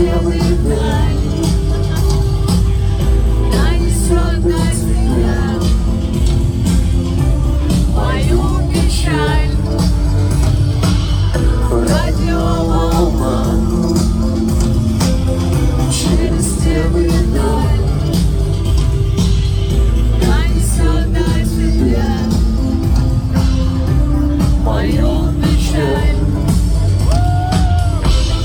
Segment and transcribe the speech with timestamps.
[0.00, 0.99] till we.